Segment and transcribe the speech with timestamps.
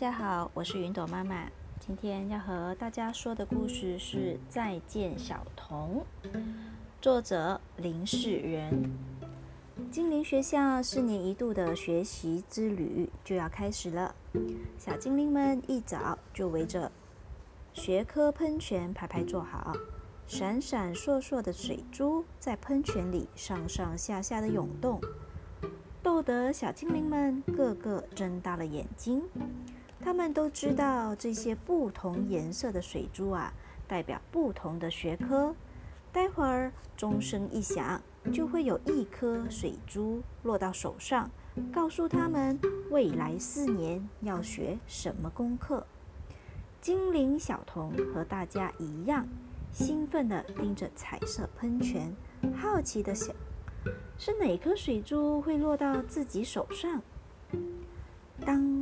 [0.00, 1.46] 大家好，我是云朵妈妈。
[1.78, 4.16] 今天要和大家说的故事是
[4.48, 6.02] 《再见小童》，
[7.02, 8.90] 作者林世仁。
[9.90, 14.14] 精灵学校四年一度的学习之旅就要开始了，
[14.78, 16.90] 小精灵们一早就围着
[17.74, 19.74] 学科喷泉排排坐好，
[20.26, 24.98] 闪闪烁烁的水珠在喷泉里上上下下的涌动，
[26.02, 29.22] 逗得小精灵们个个睁大了眼睛。
[30.02, 33.52] 他们都知道这些不同颜色的水珠啊，
[33.86, 35.54] 代表不同的学科。
[36.12, 38.00] 待会儿钟声一响，
[38.32, 41.30] 就会有一颗水珠落到手上，
[41.72, 42.58] 告诉他们
[42.90, 45.86] 未来四年要学什么功课。
[46.80, 49.28] 精灵小童和大家一样，
[49.70, 52.16] 兴奋地盯着彩色喷泉，
[52.56, 53.36] 好奇地想：
[54.18, 57.02] 是哪颗水珠会落到自己手上？
[58.44, 58.79] 当。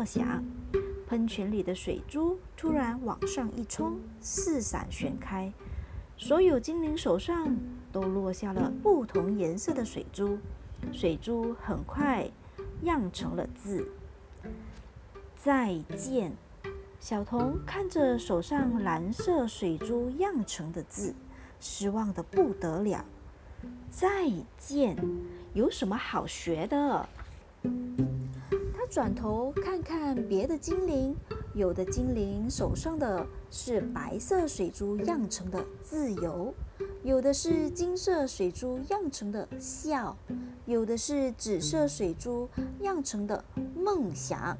[0.00, 0.42] 二响，
[1.06, 5.52] 喷泉里的水珠突然往上一冲，四散旋开，
[6.16, 7.54] 所有精灵手上
[7.92, 10.38] 都落下了不同颜色的水珠，
[10.90, 12.26] 水珠很快
[12.80, 13.86] 漾成了字。
[15.36, 16.32] 再见，
[16.98, 21.14] 小童看着手上蓝色水珠漾成的字，
[21.60, 23.04] 失望的不得了。
[23.90, 24.96] 再见，
[25.52, 27.06] 有什么好学的？
[28.90, 31.14] 转头看看别的精灵，
[31.54, 36.52] 有的精灵手上的是白色水珠漾成的“自由”，
[37.04, 40.16] 有的是金色水珠漾成的“笑”，
[40.66, 42.48] 有的是紫色水珠
[42.80, 43.44] 漾成的
[43.78, 44.58] “梦想”。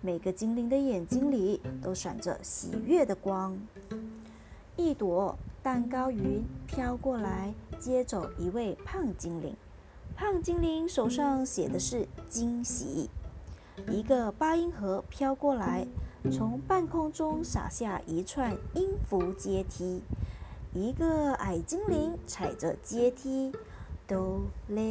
[0.00, 3.58] 每个精灵的眼睛里都闪着喜悦的光。
[4.74, 7.52] 一朵蛋糕云飘过来。
[7.78, 9.54] 接走一位胖精灵，
[10.16, 13.10] 胖精灵手上写的是惊喜。
[13.90, 15.86] 一个八音盒飘过来，
[16.32, 20.02] 从半空中洒下一串音符阶梯。
[20.74, 23.52] 一个矮精灵踩着阶梯，
[24.06, 24.82] 哆来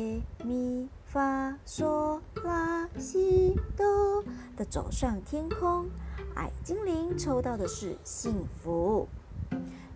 [0.43, 4.23] 咪发嗦拉西哆
[4.55, 5.87] 的走上天空。
[6.35, 9.07] 矮精灵抽到的是幸福。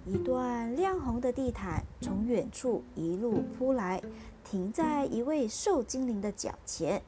[0.06, 4.02] 一段亮红的地毯从远处一路铺来，
[4.44, 7.02] 停在一位瘦精灵的脚前。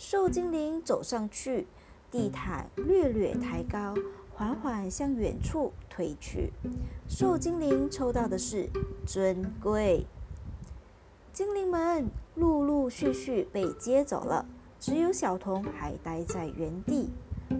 [0.00, 1.66] 瘦精灵走上去，
[2.10, 3.94] 地毯略略抬高，
[4.32, 6.54] 缓缓向远处推去。
[7.06, 8.70] 瘦精灵抽到的是
[9.06, 10.06] 尊贵。
[11.34, 14.46] 精灵们陆陆续续被接走了，
[14.78, 17.10] 只有小童还待在原地。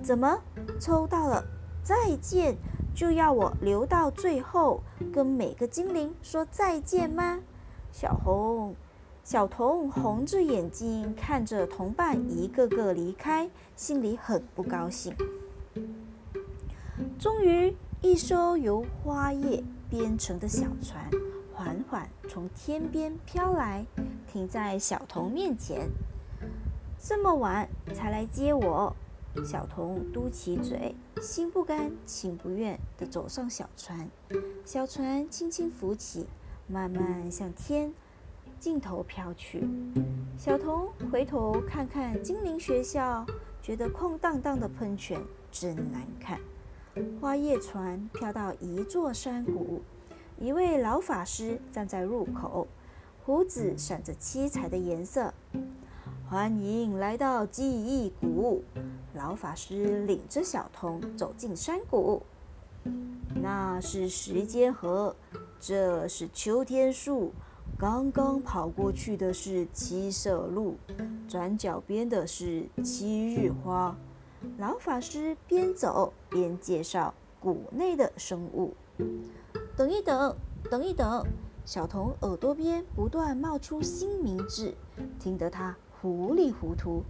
[0.03, 0.41] 怎么
[0.81, 1.45] 抽到了？
[1.85, 2.57] 再见。
[2.95, 4.81] 就要我留到最后，
[5.13, 7.39] 跟每个精灵说再见吗？
[7.93, 8.75] 小红、
[9.23, 15.15] 小童红着眼睛看着同伴一个个离开，心里很不高兴。
[17.19, 21.09] 终于，一艘由花叶编成的小船
[21.55, 23.87] 缓缓从天边飘来，
[24.27, 25.89] 停在小童面前。
[26.99, 28.97] 这么晚才来接我？
[29.45, 34.11] 小童嘟起嘴，心不甘情不愿地走上小船。
[34.65, 36.27] 小船轻轻浮起，
[36.67, 37.93] 慢慢向天
[38.61, 39.67] 镜头飘去。
[40.37, 43.25] 小童回头看看精灵学校，
[43.63, 45.19] 觉得空荡荡的喷泉
[45.51, 46.39] 真难看。
[47.21, 49.81] 花叶船飘到一座山谷，
[50.39, 52.69] 一位老法师站在入口，
[53.25, 55.33] 胡子闪着七彩的颜色。
[56.29, 58.63] 欢迎来到记忆谷。
[59.15, 62.23] 老法师领着小童走进山谷。
[63.35, 65.17] 那是时间河，
[65.59, 67.33] 这是秋天树。
[67.81, 70.77] 刚刚跑过去的是七色鹿，
[71.27, 73.97] 转角边的是七日花。
[74.59, 78.75] 老法师边走边介绍谷内的生物。
[79.79, 80.37] 等一等，
[80.71, 81.25] 等一等，
[81.65, 84.75] 小童耳朵边不断冒出新名字，
[85.19, 85.75] 听得他。
[86.03, 87.03] 糊里糊涂，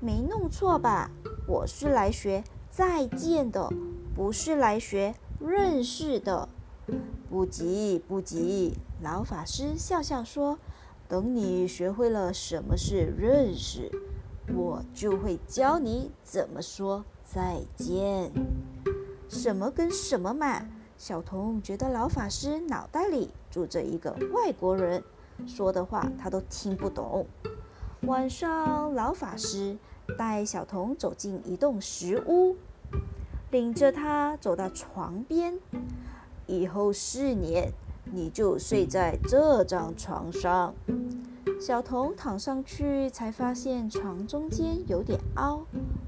[0.00, 1.12] 没弄错吧？
[1.46, 3.72] 我是来学再见的，
[4.16, 6.48] 不是来学认识的。
[7.28, 10.58] 不急不急，老法师笑笑说
[11.08, 13.90] ：“等你学会了什么是认识，
[14.54, 18.32] 我就会教你怎么说再见。”
[19.28, 20.66] 什么跟什么嘛？
[20.96, 25.04] 小童觉得老法师脑袋里住着一个外国人。
[25.46, 27.26] 说的话他都听不懂。
[28.02, 29.76] 晚上，老法师
[30.16, 32.56] 带小童走进一栋石屋，
[33.50, 35.58] 领着他走到床边。
[36.48, 37.72] 以后四年，
[38.10, 40.74] 你就睡在这张床上。
[41.60, 45.64] 小童躺上去，才发现床中间有点凹，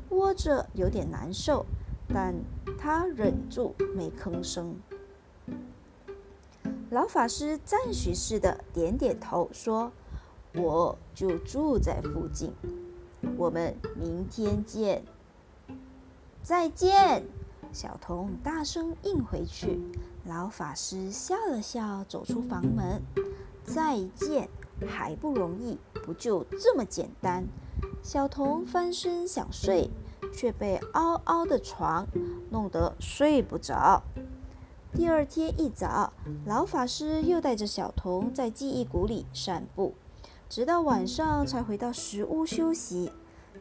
[0.08, 1.66] 窝着有点难受，
[2.08, 2.34] 但
[2.78, 4.74] 他忍住没吭声。
[6.90, 9.92] 老法师赞许似的点点头，说
[10.56, 12.52] ：“我就住在附近，
[13.36, 15.04] 我们明天见。”
[16.42, 17.24] 再见，
[17.72, 19.80] 小童大声应回去。
[20.24, 23.02] 老法师笑了笑，走出房门。
[23.64, 24.48] 再见。
[24.88, 27.44] 还不容易，不就这么简单？
[28.02, 29.90] 小童翻身想睡，
[30.32, 32.06] 却被嗷嗷的床
[32.48, 34.02] 弄得睡不着。
[34.94, 36.14] 第二天一早，
[36.46, 39.92] 老法师又带着小童在记忆谷里散步，
[40.48, 43.12] 直到晚上才回到石屋休息。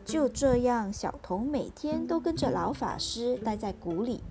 [0.06, 4.24] 就这样，小童每天都跟着老法师待在谷里。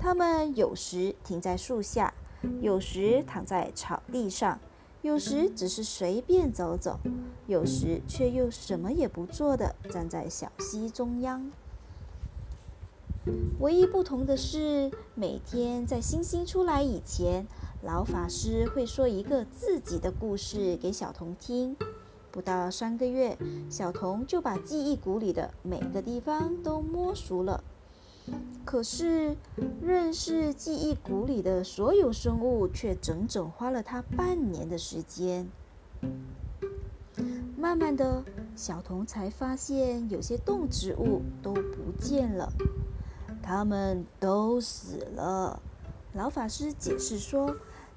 [0.00, 2.14] 他们有时停在树下，
[2.60, 4.58] 有时躺在草地上。
[5.02, 6.98] 有时只是随便走走，
[7.46, 11.50] 有时却又什么也不做的站在小溪中央。
[13.60, 17.46] 唯一不同的是，每天在星星出来以前，
[17.82, 21.74] 老法师会说一个自己的故事给小童听。
[22.30, 23.38] 不到三个月，
[23.70, 27.64] 小童就把记忆谷里的每个地方都摸熟了。
[28.64, 29.36] 可是，
[29.82, 35.48] 认识记忆谷里的所有生物，却整整花了他半年的时间。
[37.56, 38.24] 慢慢的，
[38.54, 42.52] 小童才发现有些动植物都不见了，
[43.42, 45.60] 它们都死了。
[46.12, 47.56] 老法师解释说，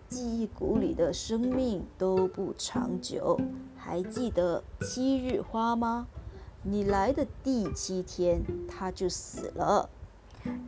[0.09, 3.39] 记忆谷里的生命都不长久。
[3.75, 6.07] 还记得七日花吗？
[6.63, 9.89] 你来的第七天，它就死了。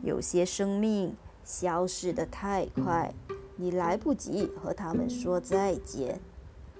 [0.02, 1.14] 有些生命
[1.44, 3.14] 消失得太快，
[3.56, 6.20] 你来不及和他们说再见。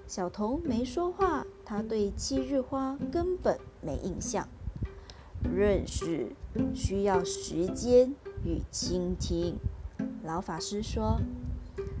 [0.07, 4.47] 小童没说话，他对七日花根本没印象。
[5.53, 6.31] 认识
[6.73, 9.57] 需要时间与倾听，
[10.23, 11.19] 老法师说。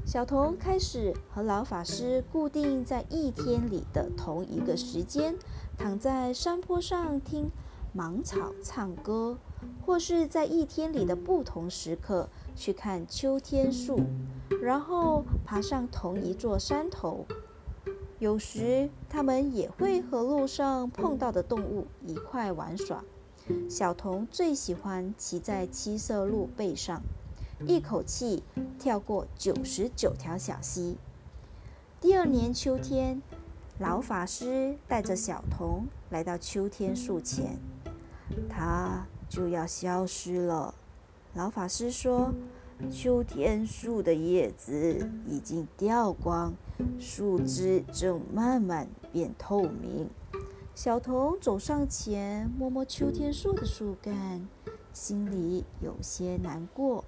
[0.05, 5.35] 小童开始和老法师固定在一天里的同一个时间，
[5.77, 7.51] 躺在山坡上听
[7.93, 9.37] 芒草唱歌。
[9.87, 14.01] 或是在一天里的不同时刻去看秋天树，
[14.61, 17.25] 然后爬上同一座山头。
[18.19, 23.01] 有时他们也会和路上碰到的动物一块玩耍。
[23.69, 27.01] 小童最喜欢骑在七色鹿背上，
[27.65, 28.43] 一口气
[28.77, 30.97] 跳过九十九条小溪。
[32.01, 33.21] 第二年秋天，
[33.79, 37.57] 老法师带着小童来到秋天树前，
[38.49, 39.07] 他。
[39.29, 40.73] 就要消失了，
[41.33, 42.33] 老法师说
[42.89, 46.53] ：“秋天树的叶子已经掉光，
[46.99, 50.09] 树枝正慢慢变透明。”
[50.73, 54.47] 小童走上前，摸摸秋天树的树干，
[54.93, 57.03] 心里有些难过。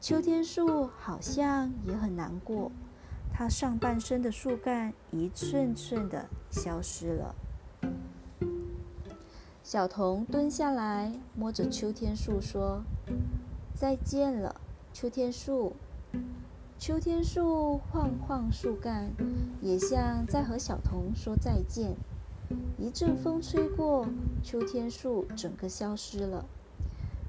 [0.00, 2.72] 秋天树好像也很难过，
[3.32, 7.34] 它上半身的树干一寸寸的消失了。
[9.64, 12.84] 小童蹲下来，摸着秋天树说
[13.74, 14.60] ：“再见了，
[14.92, 15.72] 秋天树。”
[16.78, 19.10] 秋天树晃晃树干，
[19.62, 21.96] 也像在和小童说再见。
[22.76, 24.06] 一阵风吹过，
[24.42, 26.44] 秋天树整个消失了。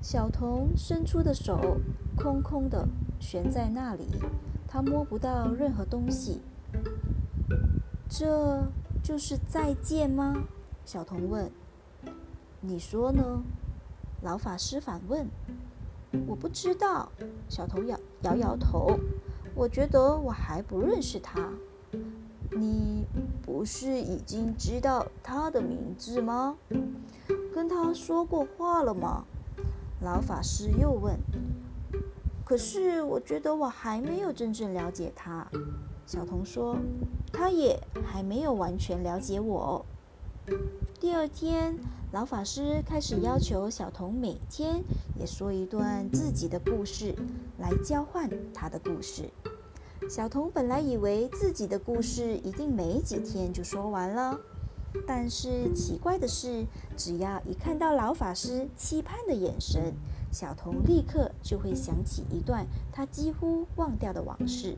[0.02, 1.78] 小童伸出的手
[2.18, 2.86] 空空的
[3.18, 4.04] 悬在那里，
[4.68, 6.42] 他摸不到任何东西。
[8.10, 8.62] 这
[9.02, 10.44] 就是再见吗？
[10.84, 11.50] 小童问。
[12.68, 13.44] 你说呢？
[14.24, 15.28] 老法师反问。
[16.26, 17.12] 我不知道。
[17.48, 19.00] 小童摇摇摇头。
[19.54, 21.48] 我觉得我还不认识他。
[22.50, 23.06] 你
[23.44, 26.58] 不是已经知道他的名字吗？
[27.54, 29.26] 跟他说过话了吗？
[30.02, 31.20] 老法师又问。
[32.44, 35.48] 可是我觉得我还没有真正了解他。
[36.08, 36.76] 小童说。
[37.32, 39.86] 他也还没有完全了解我。
[41.00, 41.78] 第二天。
[42.16, 44.82] 老法师开始要求小童每天
[45.20, 47.14] 也说一段自己的故事，
[47.58, 49.30] 来交换他的故事。
[50.10, 54.40] 小童本来以为自己的故事一定没几天就说完了，
[55.06, 59.94] 但是奇怪的是，只要一看到老法师期盼的眼神，
[60.32, 64.78] 小童立刻就会想起一段他几乎忘掉的往事。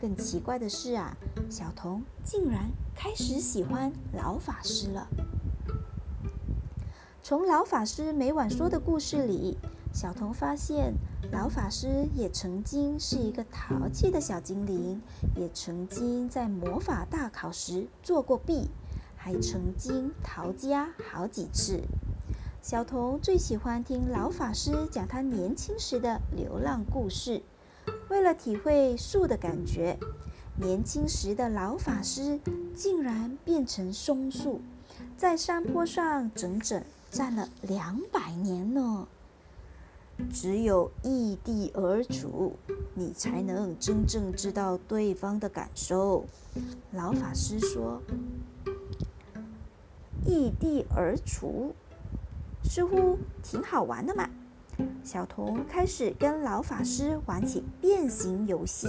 [0.00, 1.14] 更奇怪的是啊，
[1.50, 5.06] 小童竟然开始喜欢老法师了。
[7.24, 9.56] 从老法师每晚说的故事里，
[9.94, 10.92] 小童发现
[11.30, 15.00] 老法师也曾经是一个淘气的小精灵，
[15.36, 18.68] 也曾经在魔法大考时作过弊，
[19.14, 21.82] 还曾经逃家好几次。
[22.60, 27.40] 小童最喜欢听老法师讲他年轻时的流浪故事。
[28.08, 29.96] 为了体会树的感觉，
[30.60, 32.40] 年轻时的老法师
[32.74, 34.60] 竟然变成松树，
[35.16, 39.06] 在山坡上整整站了两百年呢。
[40.32, 42.56] 只有异地而处，
[42.94, 46.24] 你才能真正知道对方的感受。
[46.92, 48.00] 老法师说
[50.24, 51.74] ：“异地而处。”
[52.64, 54.28] 似乎挺好玩的嘛。
[55.04, 58.88] 小童开始跟老法师玩起变形游戏。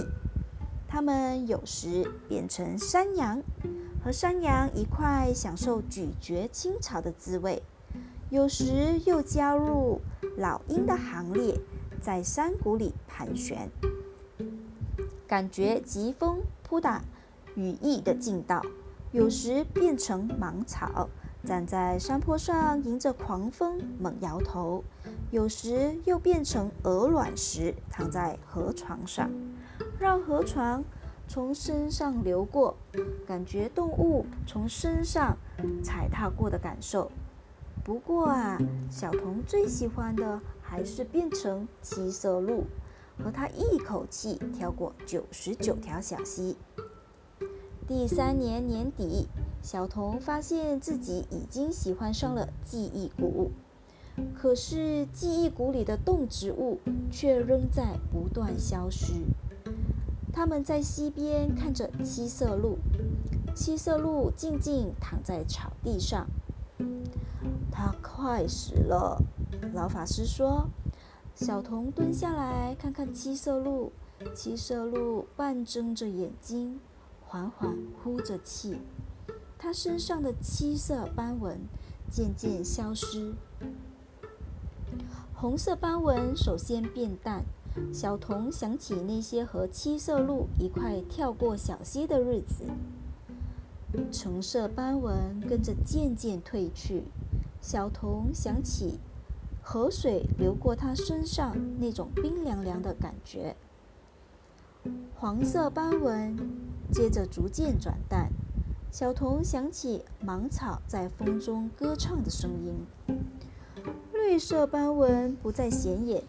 [0.86, 3.42] 他们有时变成山羊，
[4.02, 7.60] 和山羊一块享受咀嚼青草的滋味；
[8.34, 10.00] 有时又加入
[10.36, 11.56] 老鹰的行列，
[12.00, 13.70] 在山谷里盘旋，
[15.24, 17.04] 感觉疾风扑打
[17.54, 18.60] 羽翼的劲道；
[19.12, 21.08] 有时变成芒草。
[21.44, 24.82] 站在山坡上，迎着狂风猛摇头；
[25.30, 29.30] 有时又变成鹅卵石，躺在河床上，
[29.96, 30.82] 让河床
[31.28, 32.76] 从身上流过，
[33.28, 35.36] 感觉动物从身上
[35.84, 37.12] 踩踏过的感受。
[37.84, 38.58] 不过啊，
[38.90, 42.64] 小童最喜欢的还是变成七色鹿，
[43.22, 46.56] 和他一口气跳过九十九条小溪。
[47.86, 49.28] 第三年年底。
[49.62, 53.50] 小童发现自己已经喜欢上了记忆谷，
[54.36, 59.14] 可是记忆谷里的动植物却仍在不断消失。
[60.30, 62.76] 他们在溪边看着七色鹿，
[63.54, 66.26] 七色鹿静静躺在草地上。
[67.74, 69.20] 它快死了，
[69.74, 70.68] 老法师说。
[71.34, 73.90] 小童蹲下来看看七色鹿，
[74.32, 76.78] 七色鹿半睁着眼睛，
[77.26, 78.78] 缓缓呼着气。
[79.58, 81.58] 他身上的七色斑纹
[82.08, 83.34] 渐渐消失，
[85.34, 87.42] 红色斑纹首先变淡。
[87.92, 92.64] 小童想起那些和七色鹿一块跳过小溪的日子，
[94.12, 97.02] 橙色斑纹跟着渐渐褪去。
[97.66, 99.00] 小童想起
[99.62, 103.56] 河水流过他身上那种冰凉凉的感觉，
[105.16, 106.36] 黄色斑纹
[106.92, 108.28] 接着逐渐转淡。
[108.90, 113.16] 小童想起芒草在风中歌唱的声音，
[114.12, 116.22] 绿色斑纹不再显眼。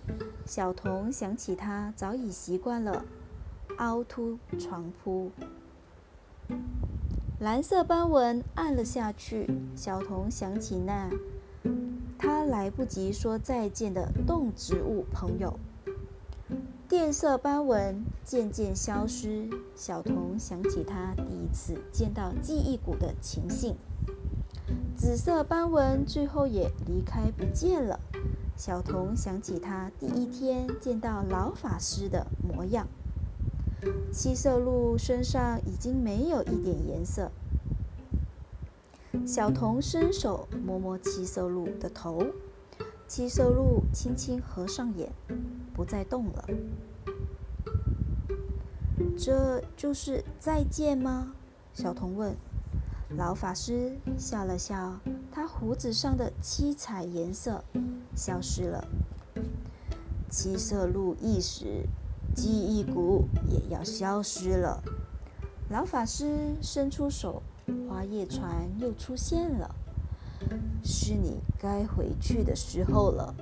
[0.46, 3.04] 小童想起他早已习惯了
[3.80, 5.32] 凹凸床铺，
[7.40, 9.50] 蓝色斑纹暗了下去。
[9.76, 11.10] 小童想起那
[12.18, 15.60] 他来不及说再见的动植物朋友。
[16.88, 23.76] 电色斑纹渐渐消失，小童想起他第一次见到记忆谷的情形。
[24.96, 28.00] 紫色斑纹最后也离开不见了，
[28.56, 32.88] 小童想起他第一天见到老法师的模样。
[34.12, 37.32] 七色鹿身上已经没有一点颜色，
[39.26, 42.26] 小童伸手摸摸七色鹿的头。
[43.08, 45.12] 七色鹿轻轻合上眼，
[45.74, 46.50] 不再动了。
[49.18, 51.34] 这就是再见吗？
[51.74, 52.36] 小童问。
[53.16, 55.00] 老法师笑了笑，
[55.32, 57.64] 他胡子上的七彩颜色
[58.16, 58.88] 消失了。
[60.30, 61.86] 七色鹿一时，
[62.36, 64.84] 记忆谷也要消失了。
[65.70, 67.42] 老法师伸出手，
[67.90, 69.74] 花叶船又出现了。
[70.84, 73.34] 是你该回去的时候了。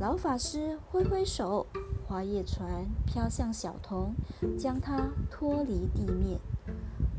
[0.00, 1.66] 老法师挥挥手，
[2.06, 4.12] 花叶船飘向小童，
[4.58, 6.38] 将它脱离地面。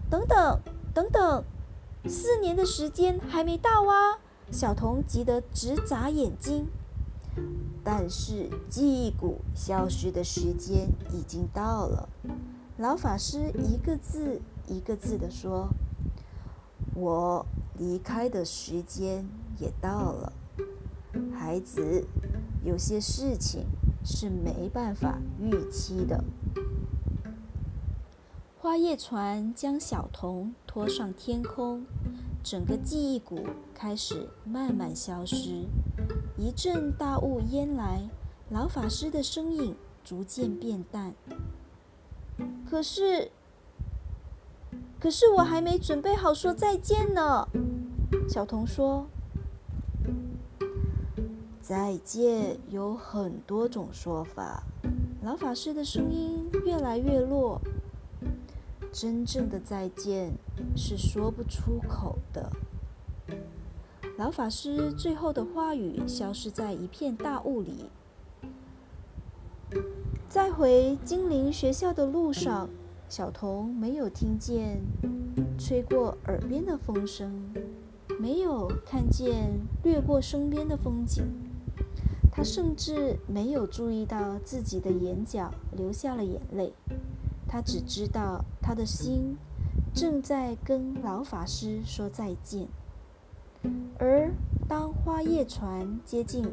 [0.09, 0.59] 等等，
[0.93, 1.43] 等等，
[2.05, 4.19] 四年的时间还没到啊！
[4.51, 6.67] 小童急得直眨眼睛。
[7.83, 12.09] 但是记忆谷消失的时间已经到了。
[12.77, 15.69] 老法师一个字一个字地说
[16.95, 17.45] ：“我。”
[17.79, 19.23] 离开的时间
[19.59, 20.33] 也到了，
[21.31, 22.07] 孩子，
[22.63, 23.67] 有些事情
[24.03, 26.23] 是没办法预期的。
[28.59, 31.85] 花叶船将小童拖上天空，
[32.43, 35.67] 整个记忆谷开始慢慢消失。
[36.37, 38.09] 一阵大雾烟来，
[38.49, 41.13] 老法师的身影逐渐变淡。
[42.69, 43.31] 可是。
[44.99, 47.47] 可是我还没准备好说再见呢，
[48.27, 49.05] 小童说
[51.61, 54.63] ：“再见有很多种说法。”
[55.21, 57.61] 老法师的声音越来越弱。
[58.91, 60.33] 真正的再见
[60.75, 62.51] 是说不出口的。
[64.17, 67.85] 老法师最后的话语消失在一片大雾里。
[70.27, 72.67] 在回精灵学校的路上，
[73.07, 74.81] 小童没有听见
[75.59, 77.53] 吹过耳边的风声，
[78.19, 79.51] 没有看见
[79.83, 81.23] 掠过身边的风景。
[82.31, 86.73] 他甚至没有注意到自己的眼角流下了眼泪。
[87.47, 89.37] 他只知道他的心
[89.93, 92.67] 正在跟老法师说再见。
[93.99, 94.33] 而
[94.67, 96.45] 当花叶船接近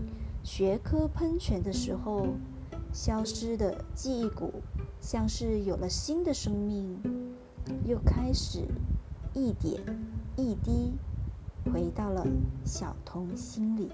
[0.43, 2.27] 学科喷泉的时候，
[2.93, 4.53] 消失的记忆谷
[5.01, 7.01] 像是有了新的生命，
[7.85, 8.61] 又开始
[9.35, 9.83] 一点
[10.37, 10.93] 一滴
[11.73, 12.27] 回到了
[12.65, 13.91] 小童心里。